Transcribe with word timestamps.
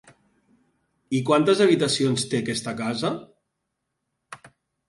I 1.17 1.19
quantes 1.27 1.61
habitacions 1.67 2.25
té 2.31 2.41
aquesta 2.45 2.73
casa? 2.83 3.15